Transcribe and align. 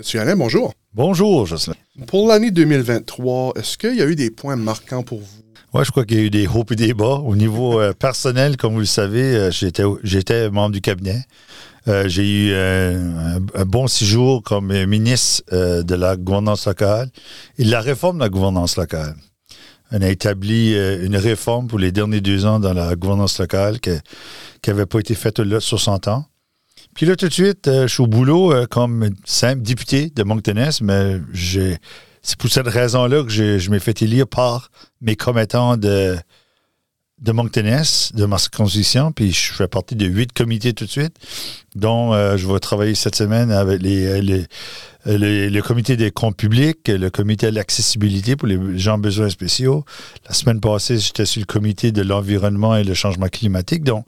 Monsieur 0.00 0.20
Alain, 0.20 0.34
bonjour. 0.34 0.72
Bonjour, 0.94 1.44
Jocelyn. 1.44 1.74
Pour 2.06 2.26
l'année 2.26 2.50
2023, 2.50 3.52
est-ce 3.56 3.76
qu'il 3.76 3.96
y 3.96 4.00
a 4.00 4.06
eu 4.06 4.16
des 4.16 4.30
points 4.30 4.56
marquants 4.56 5.02
pour 5.02 5.18
vous? 5.18 5.42
Oui, 5.74 5.84
je 5.84 5.90
crois 5.90 6.06
qu'il 6.06 6.16
y 6.16 6.20
a 6.22 6.24
eu 6.24 6.30
des 6.30 6.46
hauts 6.46 6.64
et 6.70 6.74
des 6.74 6.94
bas. 6.94 7.20
Au 7.22 7.36
niveau 7.36 7.78
euh, 7.78 7.92
personnel, 7.92 8.56
comme 8.56 8.72
vous 8.72 8.80
le 8.80 8.86
savez, 8.86 9.36
euh, 9.36 9.50
j'étais, 9.50 9.82
j'étais 10.02 10.48
membre 10.48 10.70
du 10.72 10.80
cabinet. 10.80 11.22
Euh, 11.86 12.08
j'ai 12.08 12.46
eu 12.46 12.54
un, 12.54 13.40
un, 13.54 13.64
bon 13.66 13.88
séjour 13.88 14.42
comme 14.42 14.72
ministre 14.86 15.42
de 15.52 15.94
la 15.94 16.16
gouvernance 16.16 16.66
locale 16.66 17.10
et 17.58 17.64
de 17.64 17.70
la 17.70 17.82
réforme 17.82 18.16
de 18.16 18.22
la 18.22 18.30
gouvernance 18.30 18.78
locale. 18.78 19.14
On 19.92 20.00
a 20.00 20.08
établi 20.08 20.72
une 21.02 21.16
réforme 21.16 21.66
pour 21.66 21.78
les 21.78 21.92
derniers 21.92 22.22
deux 22.22 22.46
ans 22.46 22.58
dans 22.58 22.72
la 22.72 22.96
gouvernance 22.96 23.38
locale 23.38 23.80
qui 23.80 23.90
n'avait 24.66 24.86
pas 24.86 25.00
été 25.00 25.14
faite 25.14 25.40
là 25.40 25.60
60 25.60 26.08
ans. 26.08 26.24
Puis 26.94 27.06
là, 27.06 27.16
tout 27.16 27.28
de 27.28 27.32
suite, 27.32 27.66
je 27.66 27.86
suis 27.86 28.02
au 28.02 28.06
boulot 28.06 28.52
comme 28.70 29.10
simple 29.24 29.62
député 29.62 30.10
de 30.10 30.22
Monctoness, 30.22 30.80
mais 30.80 31.20
c'est 32.22 32.38
pour 32.38 32.50
cette 32.50 32.68
raison-là 32.68 33.24
que 33.24 33.30
je, 33.30 33.70
m'ai 33.70 33.80
fait 33.80 34.02
élire 34.02 34.26
par 34.26 34.70
mes 35.00 35.16
commettants 35.16 35.76
de, 35.76 36.16
de 37.20 37.32
de 37.32 38.24
ma 38.26 38.38
circonscription, 38.38 39.12
puis 39.12 39.32
je 39.32 39.52
fais 39.52 39.68
partie 39.68 39.94
de 39.94 40.06
huit 40.06 40.32
comités 40.32 40.72
tout 40.72 40.84
de 40.84 40.90
suite, 40.90 41.14
dont 41.74 42.12
euh, 42.12 42.36
je 42.36 42.46
vais 42.46 42.58
travailler 42.58 42.94
cette 42.94 43.14
semaine 43.14 43.50
avec 43.50 43.80
le 43.82 45.60
comité 45.60 45.96
des 45.96 46.10
comptes 46.10 46.36
publics, 46.36 46.88
le 46.88 47.08
comité 47.10 47.50
de 47.50 47.54
l'accessibilité 47.54 48.36
pour 48.36 48.48
les 48.48 48.78
gens 48.78 48.98
besoins 48.98 49.28
spéciaux. 49.28 49.84
La 50.28 50.34
semaine 50.34 50.60
passée, 50.60 50.98
j'étais 50.98 51.26
sur 51.26 51.40
le 51.40 51.46
comité 51.46 51.92
de 51.92 52.02
l'environnement 52.02 52.76
et 52.76 52.84
le 52.84 52.94
changement 52.94 53.28
climatique, 53.28 53.84
donc 53.84 54.04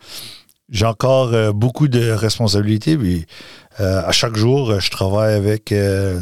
j'ai 0.72 0.86
encore 0.86 1.32
euh, 1.32 1.52
beaucoup 1.52 1.86
de 1.86 2.10
responsabilités, 2.10 2.96
puis 2.98 3.26
euh, 3.78 4.02
à 4.04 4.10
chaque 4.10 4.34
jour, 4.34 4.80
je 4.80 4.90
travaille 4.90 5.34
avec 5.34 5.72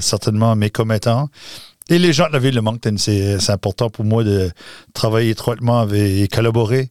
certainement 0.01 0.55
mes 0.57 0.69
commettants 0.69 1.31
et 1.91 1.99
les 1.99 2.13
gens 2.13 2.29
de 2.29 2.33
la 2.33 2.39
ville 2.39 2.55
de 2.55 2.61
Moncton, 2.61 2.95
c'est 2.99 3.51
important 3.51 3.91
pour 3.91 4.05
moi 4.05 4.23
de 4.23 4.53
travailler 4.95 5.31
étroitement 5.31 5.89
et 5.89 6.29
collaborer 6.29 6.89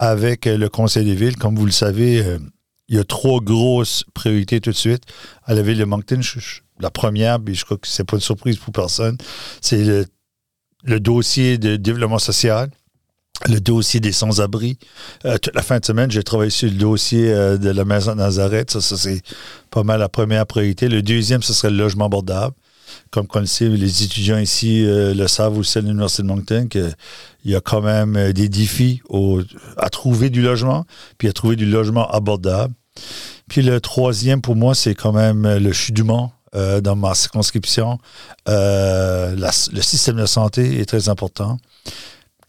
avec 0.00 0.46
le 0.46 0.68
conseil 0.68 1.04
des 1.04 1.14
villes. 1.14 1.36
Comme 1.36 1.54
vous 1.54 1.66
le 1.66 1.72
savez, 1.72 2.20
euh, 2.20 2.38
il 2.88 2.96
y 2.96 2.98
a 2.98 3.04
trois 3.04 3.40
grosses 3.40 4.04
priorités 4.12 4.60
tout 4.60 4.70
de 4.70 4.76
suite 4.76 5.04
à 5.44 5.54
la 5.54 5.62
ville 5.62 5.78
de 5.78 5.84
Moncton. 5.84 6.20
la 6.80 6.90
première, 6.90 7.38
puis 7.38 7.54
je 7.54 7.64
crois 7.64 7.76
que 7.76 7.86
c'est 7.86 8.02
pas 8.02 8.16
une 8.16 8.22
surprise 8.22 8.56
pour 8.56 8.72
personne, 8.72 9.16
c'est 9.60 10.04
le, 10.82 10.98
dossier 10.98 11.56
de 11.56 11.76
développement 11.76 12.18
social 12.18 12.70
le 13.48 13.60
dossier 13.60 14.00
des 14.00 14.12
sans-abri. 14.12 14.78
Euh, 15.24 15.38
toute 15.38 15.54
la 15.54 15.62
fin 15.62 15.78
de 15.78 15.84
semaine, 15.84 16.10
j'ai 16.10 16.22
travaillé 16.22 16.50
sur 16.50 16.68
le 16.68 16.74
dossier 16.74 17.32
euh, 17.32 17.56
de 17.56 17.70
la 17.70 17.84
maison 17.84 18.12
de 18.12 18.18
Nazareth. 18.18 18.70
Ça, 18.70 18.80
ça 18.80 18.96
c'est 18.96 19.22
pas 19.70 19.82
mal 19.82 20.00
la 20.00 20.08
première 20.08 20.46
priorité. 20.46 20.88
Le 20.88 21.02
deuxième, 21.02 21.42
ce 21.42 21.52
serait 21.52 21.70
le 21.70 21.76
logement 21.76 22.06
abordable 22.06 22.54
comme 23.10 23.26
on 23.34 23.40
le 23.40 23.74
les 23.74 24.02
étudiants 24.04 24.38
ici 24.38 24.84
euh, 24.86 25.14
le 25.14 25.26
savent 25.26 25.58
aussi 25.58 25.78
à 25.78 25.80
l'Université 25.80 26.22
de 26.22 26.28
Moncton, 26.28 26.66
qu'il 26.68 26.94
y 27.44 27.54
a 27.54 27.60
quand 27.60 27.80
même 27.80 28.16
euh, 28.16 28.32
des 28.32 28.48
défis 28.48 29.02
à 29.76 29.90
trouver 29.90 30.30
du 30.30 30.42
logement, 30.42 30.84
puis 31.18 31.28
à 31.28 31.32
trouver 31.32 31.56
du 31.56 31.66
logement 31.66 32.08
abordable. 32.10 32.74
Puis 33.48 33.62
le 33.62 33.80
troisième, 33.80 34.40
pour 34.40 34.56
moi, 34.56 34.74
c'est 34.74 34.94
quand 34.94 35.12
même 35.12 35.44
euh, 35.44 35.58
le 35.58 35.72
chudement 35.72 36.32
dans 36.82 36.96
ma 36.96 37.14
circonscription. 37.14 37.98
le 38.48 39.80
système 39.82 40.16
de 40.16 40.26
santé 40.26 40.80
est 40.80 40.84
très 40.84 41.08
important. 41.08 41.58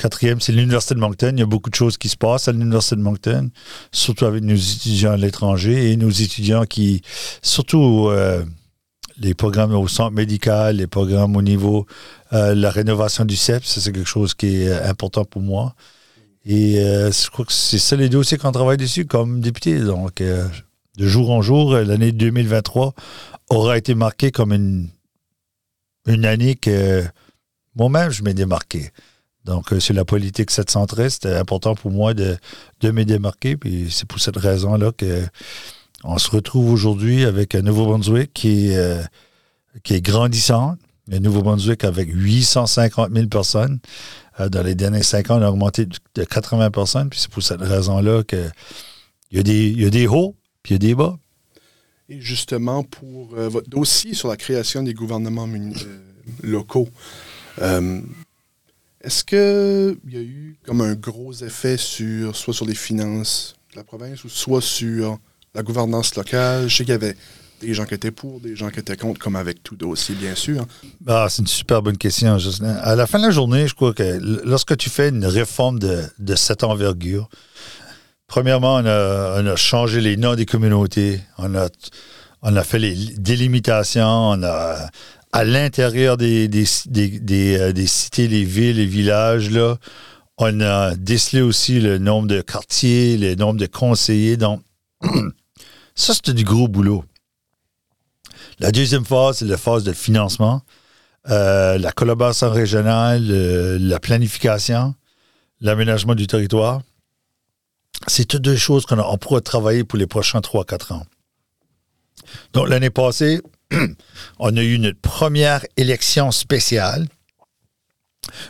Quatrième, 0.02 0.42
c'est 0.42 0.52
l'Université 0.52 0.96
de 0.96 1.00
Moncton. 1.00 1.32
Il 1.34 1.40
y 1.40 1.44
a 1.44 1.46
beaucoup 1.46 1.70
de 1.70 1.76
choses 1.76 1.98
qui 1.98 2.10
se 2.10 2.18
passent 2.18 2.48
à 2.48 2.52
l'Université 2.52 2.96
de 2.96 3.02
Moncton, 3.02 3.52
surtout 3.92 4.26
avec 4.26 4.44
nos 4.44 4.56
étudiants 4.56 5.12
à 5.12 5.18
l'étranger 5.18 5.92
et 5.92 5.96
nos 5.98 6.10
étudiants 6.10 6.66
qui, 6.66 7.04
surtout 7.44 8.10
les 9.22 9.34
programmes 9.34 9.74
au 9.74 9.88
centre 9.88 10.16
médical, 10.16 10.78
les 10.78 10.88
programmes 10.88 11.36
au 11.36 11.42
niveau 11.42 11.86
euh, 12.34 12.56
la 12.56 12.72
rénovation 12.72 13.26
du 13.26 13.36
CEP, 13.36 13.64
c'est 13.64 13.92
quelque 13.92 14.08
chose 14.08 14.34
qui 14.34 14.64
est 14.64 14.70
euh, 14.70 14.90
important 14.90 15.26
pour 15.26 15.42
moi. 15.42 15.76
Et 16.44 16.80
euh, 16.80 17.12
je 17.12 17.30
crois 17.30 17.46
que 17.46 17.54
c'est 17.54 17.78
ça 17.78 17.96
les 17.96 18.10
dossiers 18.10 18.38
qu'on 18.38 18.52
travaille 18.52 18.78
dessus 18.78 19.06
comme 19.06 19.42
député. 19.42 19.80
Donc, 19.80 20.24
de 20.24 21.08
jour 21.08 21.30
en 21.30 21.42
jour, 21.42 21.76
l'année 21.76 22.12
2023 22.12 22.94
aura 23.50 23.78
été 23.78 23.94
marquée 23.94 24.32
comme 24.32 24.52
une, 24.52 24.88
une 26.08 26.26
année 26.26 26.56
que 26.56 27.04
moi-même, 27.76 28.10
je 28.10 28.24
m'ai 28.24 28.34
démarqué. 28.34 28.90
Donc, 29.46 29.74
sur 29.80 29.96
la 29.96 30.06
politique 30.06 30.52
713, 30.52 31.14
c'était 31.14 31.36
important 31.36 31.74
pour 31.76 31.92
moi 31.92 32.14
de, 32.14 32.38
de 32.82 32.92
me 32.92 33.04
démarquer. 33.04 33.58
Puis 33.58 33.88
c'est 33.90 34.08
pour 34.08 34.20
cette 34.20 34.38
raison-là 34.38 34.92
que 34.92 35.26
on 36.04 36.18
se 36.18 36.30
retrouve 36.32 36.72
aujourd'hui 36.72 37.26
avec 37.26 37.54
un 37.56 37.62
Nouveau-Brunswick 37.62 38.34
qui, 38.34 38.76
euh, 38.76 39.02
est 39.90 40.02
grandissant. 40.02 40.76
Le 41.08 41.20
Nouveau-Brunswick 41.20 41.84
avec 41.84 42.10
850 42.12 43.12
000 43.14 43.28
personnes. 43.28 43.80
Euh, 44.40 44.50
dans 44.50 44.64
les 44.64 44.76
derniers 44.76 45.04
cinq 45.04 45.30
ans, 45.30 45.40
on 45.40 45.42
a 45.42 45.50
augmenté 45.50 45.86
de 45.86 46.24
80 46.24 46.72
personnes. 46.72 47.10
Puis 47.10 47.20
c'est 47.20 47.30
pour 47.30 47.44
cette 47.44 47.62
raison-là 47.62 48.24
qu'il 48.24 48.52
y, 49.32 49.40
a 49.40 49.44
des, 49.44 49.70
y 49.72 49.86
a 49.86 49.90
des 49.90 50.08
hauts, 50.08 50.36
puis 50.64 50.74
il 50.76 50.84
y 50.84 50.86
a 50.86 50.90
des 50.90 50.96
bas. 50.96 51.18
Et 52.10 52.20
justement, 52.20 52.84
pour 52.84 53.36
euh, 53.36 53.48
votre 53.48 53.70
dossier 53.70 54.14
sur 54.14 54.28
la 54.28 54.38
création 54.38 54.84
des 54.84 54.94
gouvernements 54.94 55.48
locaux, 56.44 56.90
est-ce 59.04 59.24
qu'il 59.24 60.14
y 60.14 60.18
a 60.18 60.22
eu 60.22 60.56
comme 60.66 60.82
un 60.82 60.94
gros 60.94 61.34
effet 61.34 61.78
sur 61.78 62.36
soit 62.36 62.54
sur 62.54 62.66
les 62.66 62.76
finances 62.76 63.56
de 63.72 63.78
la 63.78 63.84
province 63.84 64.24
ou 64.24 64.30
soit 64.30 64.62
sur 64.62 65.18
la 65.56 65.64
gouvernance 65.64 66.16
locale? 66.16 66.68
Je 66.68 66.76
sais 66.76 66.84
qu'il 66.84 66.92
y 66.92 66.96
avait 66.96 67.16
des 67.62 67.74
gens 67.74 67.86
qui 67.86 67.94
étaient 67.94 68.12
pour, 68.12 68.40
des 68.40 68.56
gens 68.56 68.70
qui 68.70 68.80
étaient 68.80 68.98
contre, 68.98 69.20
comme 69.20 69.36
avec 69.36 69.64
tout 69.64 69.76
dossier, 69.76 70.16
bien 70.16 70.36
sûr. 70.36 70.66
Ah, 71.08 71.28
c'est 71.30 71.42
une 71.42 71.48
super 71.48 71.82
bonne 71.82 71.98
question, 71.98 72.38
Jocelyn. 72.38 72.76
À 72.76 72.96
la 72.96 73.08
fin 73.08 73.20
de 73.20 73.26
la 73.26 73.32
journée, 73.32 73.68
je 73.68 73.76
crois 73.76 73.94
que 73.94 74.20
lorsque 74.44 74.76
tu 74.78 74.90
fais 74.90 75.10
une 75.10 75.26
réforme 75.26 75.80
de, 75.80 76.36
cette 76.36 76.64
envergure, 76.64 77.30
premièrement, 78.28 78.76
on 78.76 78.86
a, 78.86 79.56
changé 79.56 80.02
les 80.02 80.18
noms 80.18 80.36
des 80.36 80.46
communautés, 80.46 81.22
on 81.38 81.56
a, 81.56 81.70
on 82.42 82.56
a 82.56 82.64
fait 82.64 82.80
les 82.80 82.96
délimitations, 83.18 84.32
on 84.32 84.44
a 84.44 84.90
à 85.34 85.44
l'intérieur 85.44 86.18
des, 86.18 86.48
des, 86.48 86.66
des, 86.88 87.58
euh, 87.58 87.74
des, 87.74 87.88
cités, 87.88 88.28
les 88.28 88.44
villes, 88.44 88.78
les 88.78 88.86
villages, 88.86 89.50
là, 89.50 89.78
on 90.38 90.60
a 90.62 90.96
décelé 90.96 91.42
aussi 91.42 91.80
le 91.80 91.98
nombre 91.98 92.28
de 92.28 92.42
quartiers, 92.42 93.18
le 93.18 93.36
nombre 93.36 93.60
de 93.60 93.66
conseillers. 93.66 94.38
Donc, 94.38 94.62
Ça, 95.96 96.14
c'était 96.14 96.34
du 96.34 96.44
gros 96.44 96.68
boulot. 96.68 97.04
La 98.60 98.72
deuxième 98.72 99.06
phase, 99.06 99.38
c'est 99.38 99.46
la 99.46 99.58
phase 99.58 99.84
de 99.84 99.94
financement, 99.94 100.62
euh, 101.30 101.78
la 101.78 101.92
collaboration 101.92 102.50
régionale, 102.50 103.28
la 103.28 104.00
planification, 104.00 104.96
l'aménagement 105.60 106.16
du 106.16 106.28
territoire. 106.28 106.82
C'est 108.08 108.26
toutes 108.26 108.42
deux 108.42 108.56
choses 108.56 108.86
qu'on 108.86 109.18
pourra 109.18 109.42
travailler 109.42 109.84
pour 109.84 110.00
les 110.00 110.08
prochains 110.08 110.40
3-4 110.40 110.94
ans. 110.94 111.06
Donc, 112.54 112.70
l'année 112.70 112.90
passée, 112.90 113.42
on 114.40 114.56
a 114.58 114.62
eu 114.62 114.74
une 114.74 114.94
première 114.94 115.66
élection 115.78 116.32
spéciale, 116.32 117.08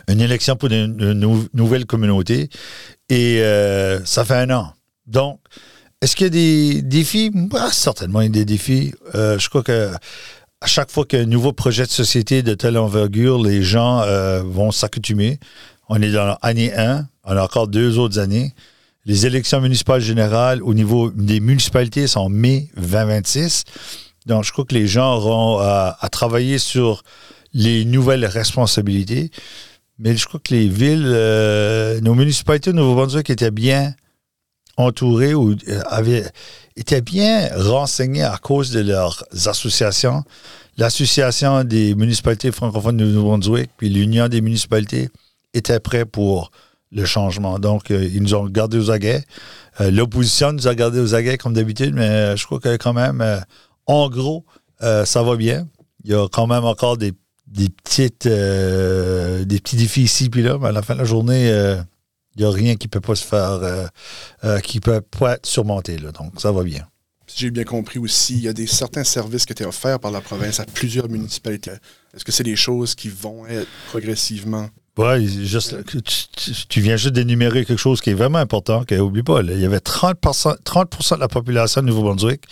une 0.08 0.20
élection 0.20 0.56
pour 0.56 0.70
une, 0.70 1.14
nouvelle 1.54 1.86
communauté, 1.86 2.48
et 3.08 3.40
euh, 3.40 4.04
ça 4.04 4.24
fait 4.24 4.34
un 4.34 4.50
an. 4.50 4.72
Donc, 5.06 5.40
est-ce 6.00 6.16
qu'il 6.16 6.24
y 6.24 6.26
a 6.26 6.30
des 6.30 6.82
défis? 6.82 7.30
Bah, 7.32 7.68
certainement, 7.70 8.20
il 8.20 8.24
y 8.24 8.28
a 8.28 8.32
des 8.32 8.44
défis. 8.44 8.92
Euh, 9.14 9.38
je 9.38 9.48
crois 9.48 9.62
que 9.62 9.90
chaque 10.66 10.90
fois 10.90 11.04
qu'il 11.04 11.18
y 11.18 11.22
a 11.22 11.24
un 11.24 11.28
nouveau 11.28 11.52
projet 11.52 11.84
de 11.84 11.90
société 11.90 12.42
de 12.42 12.54
telle 12.54 12.78
envergure, 12.78 13.42
les 13.42 13.62
gens 13.62 14.00
euh, 14.02 14.42
vont 14.42 14.70
s'accoutumer. 14.70 15.38
On 15.88 16.00
est 16.00 16.12
dans 16.12 16.36
l'année 16.42 16.74
1, 16.74 17.06
on 17.24 17.36
a 17.36 17.42
encore 17.42 17.68
deux 17.68 17.98
autres 17.98 18.18
années. 18.18 18.52
Les 19.04 19.26
élections 19.26 19.60
municipales 19.60 20.00
générales 20.00 20.62
au 20.62 20.74
niveau 20.74 21.10
des 21.10 21.40
municipalités 21.40 22.06
sont 22.06 22.20
en 22.20 22.28
mai 22.28 22.68
2026. 22.76 23.64
Donc, 24.26 24.44
je 24.44 24.52
crois 24.52 24.64
que 24.64 24.74
les 24.74 24.86
gens 24.86 25.16
auront 25.16 25.58
à, 25.58 26.08
travailler 26.10 26.58
sur 26.58 27.02
les 27.54 27.84
nouvelles 27.84 28.24
responsabilités. 28.24 29.30
Mais 29.98 30.16
je 30.16 30.26
crois 30.26 30.40
que 30.42 30.54
les 30.54 30.68
villes, 30.68 31.04
euh, 31.06 32.00
nos 32.00 32.14
municipalités 32.14 32.70
au 32.70 32.72
Nouveau-Brunswick 32.72 33.30
étaient 33.30 33.50
bien 33.50 33.94
entourés 34.76 35.34
ou 35.34 35.52
euh, 35.52 35.80
avaient, 35.86 36.24
étaient 36.76 37.02
bien 37.02 37.50
renseignés 37.54 38.22
à 38.22 38.38
cause 38.38 38.70
de 38.70 38.80
leurs 38.80 39.24
associations. 39.46 40.24
L'Association 40.78 41.64
des 41.64 41.94
municipalités 41.94 42.50
francophones 42.50 42.96
de 42.96 43.04
Nouveau-Brunswick, 43.04 43.70
puis 43.76 43.90
l'Union 43.90 44.28
des 44.28 44.40
municipalités 44.40 45.10
étaient 45.52 45.80
prêts 45.80 46.06
pour 46.06 46.50
le 46.90 47.04
changement. 47.04 47.58
Donc, 47.58 47.90
euh, 47.90 48.08
ils 48.12 48.22
nous 48.22 48.34
ont 48.34 48.46
gardés 48.46 48.78
aux 48.78 48.90
aguets. 48.90 49.24
Euh, 49.80 49.90
l'opposition 49.90 50.52
nous 50.52 50.68
a 50.68 50.74
gardés 50.74 51.00
aux 51.00 51.14
aguets 51.14 51.38
comme 51.38 51.54
d'habitude, 51.54 51.94
mais 51.94 52.36
je 52.36 52.44
crois 52.46 52.60
que 52.60 52.76
quand 52.76 52.92
même, 52.92 53.22
en 53.94 54.08
gros, 54.08 54.44
ça 54.80 55.22
va 55.22 55.36
bien. 55.36 55.68
Il 56.04 56.10
y 56.10 56.14
a 56.14 56.28
quand 56.28 56.46
même 56.46 56.64
encore 56.64 56.96
des, 56.96 57.12
des 57.46 57.68
petites, 57.68 58.26
des 58.26 59.60
petits 59.60 59.76
défis 59.76 60.02
ici 60.02 60.28
puis 60.30 60.42
là, 60.42 60.58
mais 60.60 60.68
à 60.68 60.72
la 60.72 60.82
fin 60.82 60.94
de 60.94 61.00
la 61.00 61.04
journée, 61.04 61.50
il 62.36 62.42
n'y 62.42 62.48
a 62.48 62.50
rien 62.50 62.76
qui 62.76 62.86
ne 62.86 62.90
peut 62.90 63.00
pas 63.00 63.14
se 63.14 63.24
faire, 63.24 63.60
euh, 63.62 63.86
euh, 64.44 64.60
qui 64.60 64.80
peut 64.80 65.00
pas 65.00 65.34
être 65.34 65.46
surmonté. 65.46 65.98
Là, 65.98 66.12
donc, 66.12 66.40
ça 66.40 66.52
va 66.52 66.62
bien. 66.62 66.86
si 67.26 67.40
j'ai 67.40 67.50
bien 67.50 67.64
compris 67.64 67.98
aussi, 67.98 68.34
il 68.34 68.42
y 68.42 68.48
a 68.48 68.52
des 68.52 68.66
certains 68.66 69.04
services 69.04 69.44
qui 69.44 69.52
étaient 69.52 69.66
offerts 69.66 70.00
par 70.00 70.10
la 70.10 70.20
province 70.20 70.60
à 70.60 70.64
plusieurs 70.64 71.08
municipalités. 71.08 71.72
Est-ce 72.14 72.24
que 72.24 72.32
c'est 72.32 72.44
des 72.44 72.56
choses 72.56 72.94
qui 72.94 73.08
vont 73.08 73.46
être 73.46 73.68
progressivement? 73.88 74.68
Oui, 74.98 75.46
juste, 75.46 75.74
tu, 76.68 76.80
viens 76.82 76.96
juste 76.96 77.14
d'énumérer 77.14 77.64
quelque 77.64 77.78
chose 77.78 78.02
qui 78.02 78.10
est 78.10 78.14
vraiment 78.14 78.38
important, 78.38 78.84
oublie 79.00 79.22
pas. 79.22 79.40
il 79.40 79.58
y 79.58 79.64
avait 79.64 79.80
30, 79.80 80.18
30 80.64 81.14
de 81.14 81.20
la 81.20 81.28
population 81.28 81.80
de 81.80 81.86
Nouveau-Brunswick 81.86 82.42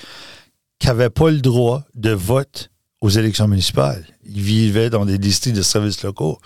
qui 0.80 0.88
n'avait 0.88 1.10
pas 1.10 1.30
le 1.30 1.40
droit 1.40 1.84
de 1.94 2.10
vote 2.10 2.70
aux 3.00 3.10
élections 3.10 3.46
municipales. 3.46 4.04
Ils 4.26 4.42
vivaient 4.42 4.90
dans 4.90 5.04
des 5.04 5.18
districts 5.18 5.56
de 5.56 5.62
services 5.62 6.02
locaux. 6.02 6.40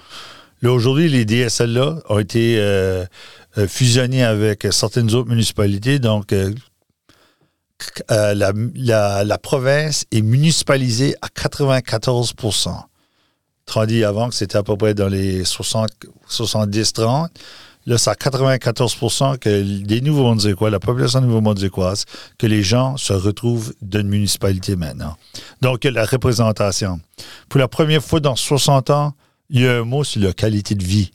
Là, 0.60 0.72
aujourd'hui, 0.72 1.08
les 1.08 1.24
DSL-là 1.24 2.00
ont 2.08 2.18
été 2.18 2.58
euh, 2.58 3.06
euh, 3.58 3.66
fusionnés 3.66 4.24
avec 4.24 4.66
certaines 4.70 5.14
autres 5.14 5.30
municipalités. 5.30 5.98
Donc, 5.98 6.32
euh, 6.32 6.52
la, 8.08 9.38
province 9.38 10.04
est 10.10 10.22
municipalisée 10.22 11.14
à 11.22 11.28
94% 11.28 12.84
dit 13.86 14.04
avant 14.04 14.28
que 14.28 14.34
c'était 14.34 14.58
à 14.58 14.62
peu 14.62 14.76
près 14.76 14.92
dans 14.94 15.08
les 15.08 15.42
70-30. 15.44 17.28
Là, 17.86 17.98
c'est 17.98 18.10
à 18.10 18.14
94% 18.14 19.38
que 19.38 19.62
des 19.82 20.00
nouveaux 20.00 20.34
quoi 20.56 20.70
la 20.70 20.80
population 20.80 21.20
nouveau 21.20 21.42
quoi 21.70 21.94
que 22.38 22.46
les 22.46 22.62
gens 22.62 22.96
se 22.96 23.12
retrouvent 23.12 23.74
d'une 23.82 24.08
municipalité 24.08 24.74
maintenant. 24.74 25.16
Donc, 25.60 25.84
la 25.84 26.06
représentation. 26.06 27.00
Pour 27.48 27.60
la 27.60 27.68
première 27.68 28.02
fois 28.02 28.20
dans 28.20 28.36
60 28.36 28.90
ans, 28.90 29.12
il 29.50 29.60
y 29.60 29.68
a 29.68 29.80
un 29.80 29.84
mot 29.84 30.02
sur 30.02 30.22
la 30.22 30.32
qualité 30.32 30.74
de 30.74 30.84
vie. 30.84 31.10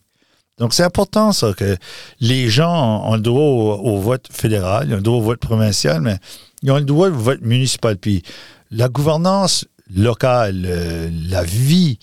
Donc, 0.60 0.74
c'est 0.74 0.83
important, 0.83 1.31
ça, 1.31 1.54
que 1.54 1.77
les 2.19 2.50
gens 2.50 3.04
ont 3.06 3.15
le 3.15 3.22
droit 3.22 3.42
au, 3.42 3.98
vote 4.00 4.27
fédéral, 4.30 4.88
ils 4.89 4.94
ont 4.94 4.98
le 4.98 5.01
droit 5.01 5.18
au 5.18 5.24
vote 5.24 5.39
provincial, 5.39 6.01
mais 6.01 6.18
ils 6.62 6.72
ont 6.72 6.77
le 6.77 6.83
droit 6.83 7.07
au 7.07 7.13
vote 7.13 7.42
municipal. 7.42 7.98
Puis, 7.98 8.24
la 8.69 8.89
gouvernance 8.89 9.65
locale, 9.95 10.65
euh, 10.65 11.10
la 11.30 11.44
vie 11.44 11.98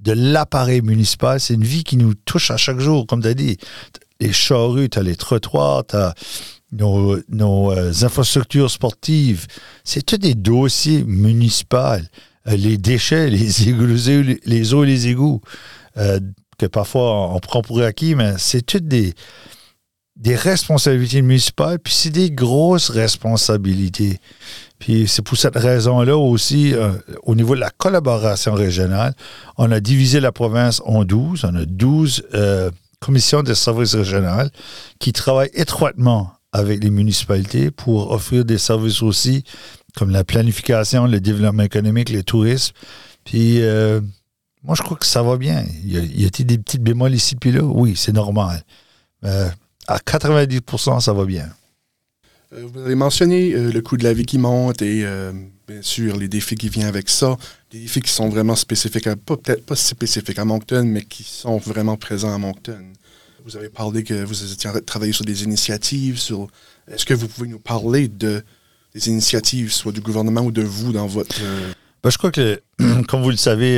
de 0.00 0.12
l'appareil 0.12 0.82
municipal, 0.82 1.40
c'est 1.40 1.54
une 1.54 1.64
vie 1.64 1.84
qui 1.84 1.96
nous 1.96 2.14
touche 2.14 2.50
à 2.50 2.56
chaque 2.56 2.80
jour, 2.80 3.06
comme 3.06 3.22
tu 3.22 3.28
as 3.28 3.34
dit. 3.34 3.56
Les 4.20 4.32
charrues, 4.32 4.88
tu 4.88 5.02
les 5.02 5.16
trottoirs, 5.16 5.84
tu 5.86 5.96
nos, 6.72 7.72
euh, 7.72 7.92
infrastructures 8.02 8.70
sportives. 8.70 9.46
C'est 9.84 10.04
tous 10.04 10.18
des 10.18 10.34
dossiers 10.34 11.04
municipaux. 11.04 11.76
Euh, 11.76 12.56
les 12.56 12.78
déchets, 12.78 13.28
les, 13.28 13.68
égouts, 13.68 13.86
les 14.44 14.74
eaux 14.74 14.84
et 14.84 14.86
les 14.86 15.08
égouts, 15.08 15.40
euh, 15.96 16.20
que 16.58 16.66
parfois 16.66 17.34
on 17.34 17.40
prend 17.40 17.62
pour 17.62 17.80
acquis, 17.82 18.14
mais 18.14 18.34
c'est 18.38 18.62
toutes 18.62 18.86
des, 18.86 19.14
des 20.16 20.36
responsabilités 20.36 21.22
municipales, 21.22 21.78
puis 21.78 21.92
c'est 21.92 22.10
des 22.10 22.30
grosses 22.30 22.90
responsabilités. 22.90 24.18
Puis 24.78 25.08
c'est 25.08 25.22
pour 25.22 25.36
cette 25.36 25.56
raison-là 25.56 26.16
aussi, 26.16 26.74
au 27.22 27.34
niveau 27.34 27.54
de 27.54 27.60
la 27.60 27.68
collaboration 27.70 28.54
régionale, 28.54 29.14
on 29.58 29.70
a 29.72 29.80
divisé 29.80 30.20
la 30.20 30.32
province 30.32 30.80
en 30.86 31.04
12. 31.04 31.44
On 31.44 31.54
a 31.54 31.66
12 31.66 32.22
euh, 33.02 33.06
commissions 33.06 33.42
de 33.42 33.54
services 33.54 33.94
régionaux 33.94 34.48
qui 34.98 35.12
travaillent 35.12 35.50
étroitement 35.54 36.32
avec 36.52 36.82
les 36.82 36.90
municipalités 36.90 37.70
pour 37.70 38.10
offrir 38.10 38.44
des 38.44 38.58
services 38.58 39.02
aussi 39.02 39.44
comme 39.96 40.10
la 40.10 40.24
planification, 40.24 41.06
le 41.06 41.20
développement 41.20 41.62
économique, 41.62 42.10
le 42.10 42.22
tourisme. 42.22 42.74
Puis 43.24 43.62
euh, 43.62 44.00
moi, 44.62 44.74
je 44.76 44.82
crois 44.82 44.96
que 44.96 45.06
ça 45.06 45.22
va 45.22 45.36
bien. 45.36 45.64
Y 45.84 45.98
a, 45.98 46.00
il 46.00 46.46
des 46.46 46.58
petites 46.58 46.82
bémols 46.82 47.14
ici 47.14 47.36
puis 47.36 47.52
là? 47.52 47.62
Oui, 47.62 47.94
c'est 47.96 48.12
normal. 48.12 48.64
à 49.22 49.98
90% 49.98 51.00
ça 51.00 51.12
va 51.12 51.24
bien. 51.24 51.48
Euh, 52.52 52.66
vous 52.72 52.80
avez 52.80 52.94
mentionné 52.94 53.52
euh, 53.52 53.70
le 53.70 53.80
coût 53.80 53.96
de 53.96 54.04
la 54.04 54.12
vie 54.12 54.26
qui 54.26 54.38
monte 54.38 54.82
et 54.82 55.02
euh, 55.04 55.32
bien 55.70 55.82
sûr 55.82 56.16
les 56.16 56.26
défis 56.26 56.56
qui 56.56 56.68
viennent 56.68 56.88
avec 56.88 57.08
ça. 57.08 57.36
Des 57.70 57.78
défis 57.78 58.00
qui 58.00 58.10
sont 58.10 58.28
vraiment 58.28 58.56
spécifiques, 58.56 59.04
peut-être 59.04 59.64
pas 59.64 59.76
spécifiques 59.76 60.38
à 60.38 60.44
Moncton, 60.44 60.82
mais 60.84 61.04
qui 61.04 61.22
sont 61.22 61.58
vraiment 61.58 61.96
présents 61.96 62.34
à 62.34 62.38
Moncton. 62.38 62.82
Vous 63.44 63.56
avez 63.56 63.68
parlé 63.68 64.02
que 64.02 64.24
vous 64.24 64.52
étiez 64.52 64.68
en 64.68 64.72
train 64.72 64.80
de 64.80 64.84
travailler 64.84 65.12
sur 65.12 65.24
des 65.24 65.44
initiatives. 65.44 66.18
Sur, 66.18 66.48
est-ce 66.90 67.06
que 67.06 67.14
vous 67.14 67.28
pouvez 67.28 67.48
nous 67.48 67.60
parler 67.60 68.08
de 68.08 68.42
des 68.92 69.08
initiatives, 69.08 69.72
soit 69.72 69.92
du 69.92 70.00
gouvernement 70.00 70.40
ou 70.40 70.50
de 70.50 70.62
vous 70.62 70.92
dans 70.92 71.06
votre... 71.06 71.40
Ben, 72.02 72.10
je 72.10 72.18
crois 72.18 72.32
que, 72.32 72.60
comme 73.06 73.22
vous 73.22 73.30
le 73.30 73.36
savez, 73.36 73.76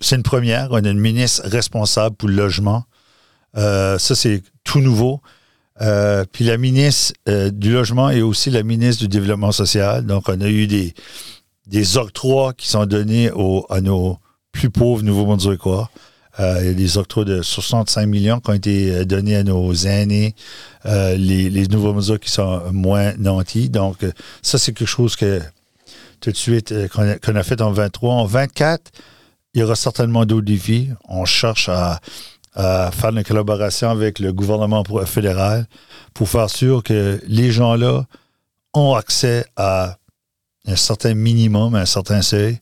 c'est 0.00 0.14
une 0.14 0.22
première. 0.22 0.68
On 0.70 0.84
a 0.84 0.88
une 0.88 1.00
ministre 1.00 1.42
responsable 1.46 2.14
pour 2.14 2.28
le 2.28 2.36
logement. 2.36 2.84
ça, 3.54 3.98
c'est 3.98 4.44
tout 4.62 4.78
nouveau. 4.78 5.20
Euh, 5.82 6.24
puis 6.30 6.44
la 6.44 6.56
ministre 6.56 7.14
euh, 7.28 7.50
du 7.50 7.72
Logement 7.72 8.10
et 8.10 8.22
aussi 8.22 8.50
la 8.50 8.62
ministre 8.62 9.02
du 9.02 9.08
Développement 9.08 9.52
social. 9.52 10.04
Donc, 10.06 10.28
on 10.28 10.40
a 10.40 10.48
eu 10.48 10.66
des, 10.66 10.94
des 11.66 11.96
octrois 11.98 12.54
qui 12.54 12.68
sont 12.68 12.86
donnés 12.86 13.30
aux, 13.30 13.66
à 13.68 13.80
nos 13.80 14.18
plus 14.52 14.70
pauvres 14.70 15.02
Nouveaux-Brunswickois. 15.02 15.90
Euh, 16.38 16.58
il 16.60 16.66
y 16.66 16.70
a 16.70 16.74
des 16.74 16.98
octrois 16.98 17.24
de 17.24 17.42
65 17.42 18.06
millions 18.06 18.40
qui 18.40 18.50
ont 18.50 18.54
été 18.54 19.04
donnés 19.04 19.36
à 19.36 19.42
nos 19.42 19.72
aînés, 19.72 20.34
les, 20.84 21.50
les 21.50 21.66
Nouveaux-Brunswick 21.68 22.20
qui 22.20 22.30
sont 22.30 22.62
moins 22.72 23.14
nantis. 23.16 23.68
Donc, 23.68 23.98
ça, 24.42 24.58
c'est 24.58 24.72
quelque 24.72 24.88
chose 24.88 25.16
que 25.16 25.40
tout 26.20 26.30
de 26.30 26.36
suite 26.36 26.74
qu'on 26.88 27.02
a, 27.02 27.38
a, 27.38 27.42
fait 27.42 27.60
en 27.60 27.72
23. 27.72 28.14
En 28.14 28.24
24, 28.26 28.90
il 29.54 29.60
y 29.60 29.62
aura 29.62 29.76
certainement 29.76 30.26
d'autres 30.26 30.44
défis. 30.46 30.90
On 31.08 31.24
cherche 31.24 31.70
à 31.70 32.00
à 32.56 32.90
faire 32.90 33.10
une 33.10 33.22
collaboration 33.22 33.90
avec 33.90 34.18
le 34.18 34.32
gouvernement 34.32 34.82
fédéral 35.04 35.66
pour 36.14 36.28
faire 36.28 36.48
sûr 36.48 36.82
que 36.82 37.20
les 37.28 37.52
gens-là 37.52 38.06
ont 38.72 38.94
accès 38.94 39.44
à 39.56 39.98
un 40.66 40.76
certain 40.76 41.14
minimum, 41.14 41.74
un 41.74 41.84
certain 41.84 42.22
seuil. 42.22 42.58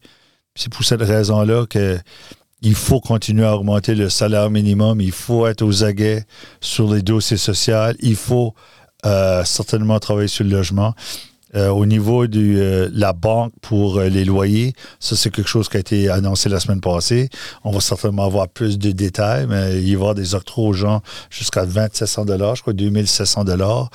C'est 0.56 0.72
pour 0.72 0.84
cette 0.84 1.02
raison-là 1.02 1.66
qu'il 1.66 2.74
faut 2.74 3.00
continuer 3.00 3.46
à 3.46 3.56
augmenter 3.56 3.94
le 3.94 4.10
salaire 4.10 4.50
minimum, 4.50 5.00
il 5.00 5.12
faut 5.12 5.46
être 5.46 5.62
aux 5.62 5.84
aguets 5.84 6.24
sur 6.60 6.92
les 6.92 7.02
dossiers 7.02 7.36
sociaux, 7.36 7.92
il 8.00 8.16
faut 8.16 8.54
euh, 9.06 9.44
certainement 9.44 9.98
travailler 10.00 10.28
sur 10.28 10.44
le 10.44 10.50
logement. 10.50 10.94
Euh, 11.56 11.68
au 11.68 11.86
niveau 11.86 12.26
de 12.26 12.40
euh, 12.40 12.90
la 12.92 13.12
banque 13.12 13.52
pour 13.60 13.98
euh, 13.98 14.08
les 14.08 14.24
loyers, 14.24 14.72
ça, 14.98 15.14
c'est 15.14 15.30
quelque 15.30 15.48
chose 15.48 15.68
qui 15.68 15.76
a 15.76 15.80
été 15.80 16.08
annoncé 16.08 16.48
la 16.48 16.58
semaine 16.58 16.80
passée. 16.80 17.28
On 17.62 17.70
va 17.70 17.80
certainement 17.80 18.24
avoir 18.24 18.48
plus 18.48 18.76
de 18.76 18.90
détails, 18.90 19.46
mais 19.48 19.80
il 19.80 19.82
va 19.82 19.88
y 19.88 19.94
avoir 19.94 20.14
des 20.16 20.34
octrois 20.34 20.64
aux 20.64 20.72
gens 20.72 21.00
jusqu'à 21.30 21.64
2700 21.64 22.24
je 22.54 22.60
crois 22.60 22.72
2700 22.72 23.44
dollars 23.44 23.90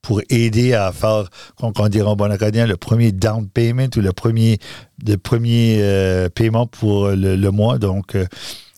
pour 0.00 0.22
aider 0.30 0.72
à 0.72 0.92
faire, 0.92 1.28
comme 1.58 1.72
on 1.78 1.88
dirait 1.88 2.08
en 2.08 2.16
bon 2.16 2.30
acadien, 2.30 2.66
le 2.66 2.78
premier 2.78 3.12
down 3.12 3.46
payment 3.46 3.88
ou 3.96 4.00
le 4.00 4.12
premier, 4.12 4.58
le 5.06 5.16
premier 5.16 6.28
paiement 6.34 6.66
pour 6.66 7.08
le, 7.08 7.36
le 7.36 7.50
mois. 7.50 7.78
Donc, 7.78 8.16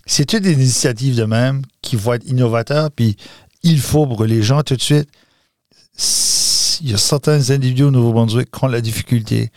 c'est 0.05 0.33
une 0.33 0.45
initiative 0.45 1.15
de 1.15 1.25
même 1.25 1.63
qui 1.81 1.95
vont 1.95 2.15
être 2.15 2.27
innovateurs, 2.27 2.91
puis 2.91 3.17
il 3.63 3.79
faut 3.79 4.05
pour 4.05 4.25
les 4.25 4.43
gens 4.43 4.63
tout 4.63 4.75
de 4.75 4.83
suite 4.83 5.09
il 6.83 6.91
y 6.91 6.95
a 6.95 6.99
certains 6.99 7.51
individus 7.51 7.85
au 7.85 7.91
Nouveau-Brunswick 7.91 8.51
qui 8.51 8.65
ont 8.65 8.69
la 8.69 8.81
difficulté. 8.81 9.51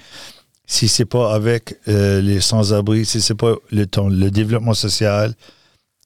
Si 0.67 0.87
c'est 0.87 1.05
pas 1.05 1.33
avec 1.33 1.79
euh, 1.87 2.21
les 2.21 2.39
sans-abri, 2.39 3.05
si 3.05 3.19
c'est 3.19 3.35
pas 3.35 3.55
le, 3.71 3.85
le 4.09 4.29
développement 4.29 4.73
social, 4.75 5.33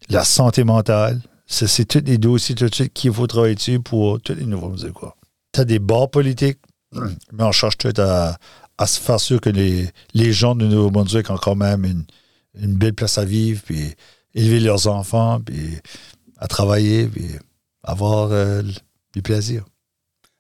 la 0.10 0.24
santé 0.24 0.64
mentale, 0.64 1.22
c'est 1.46 1.86
tous 1.86 2.02
des 2.02 2.18
dossiers 2.18 2.56
tout 2.56 2.68
de 2.68 2.74
suite 2.74 2.94
qu'il 2.94 3.12
faut 3.12 3.28
travailler 3.28 3.56
dessus 3.56 3.80
pour 3.80 4.22
tous 4.22 4.34
les 4.34 4.46
Nouveaux-Brunswickois. 4.46 5.16
Tu 5.52 5.60
as 5.60 5.66
des 5.66 5.80
bords 5.80 6.10
politiques, 6.10 6.60
mais 7.34 7.44
on 7.44 7.52
cherche 7.52 7.78
tout 7.78 7.94
à, 7.98 8.38
à 8.78 8.88
se 8.88 9.00
faire 9.00 9.20
sûr 9.20 9.42
que 9.42 9.50
les, 9.50 9.90
les 10.14 10.32
gens 10.32 10.56
du 10.56 10.66
Nouveau-Brunswick 10.66 11.30
ont 11.30 11.38
quand 11.38 11.56
même 11.56 11.84
une, 11.84 12.06
une, 12.62 12.76
belle 12.76 12.94
place 12.94 13.18
à 13.18 13.26
vivre, 13.26 13.62
puis 13.66 13.94
élever 14.34 14.62
leurs 14.62 14.88
enfants, 14.88 15.42
puis 15.42 15.78
à 16.38 16.48
travailler, 16.48 17.08
puis 17.08 17.28
avoir 17.84 18.32
euh, 18.32 18.62
du 19.14 19.22
plaisir. 19.22 19.66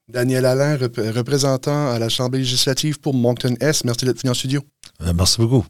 Daniel 0.10 0.46
Alain, 0.46 0.78
représentant 0.78 1.92
à 1.92 2.00
la 2.00 2.10
Chambre 2.10 2.38
législative 2.38 3.00
pour 3.00 3.14
Moncton 3.14 3.56
S. 3.62 3.84
Merci 3.84 4.06
d'être 4.06 4.22
venu 4.22 4.32
en 4.32 4.34
studio. 4.34 4.62
Euh, 5.02 5.14
merci 5.16 5.38
beaucoup. 5.38 5.64